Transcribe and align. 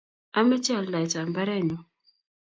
ameche 0.39 0.71
aldaetab 0.79 1.27
mbarenyu. 1.29 1.77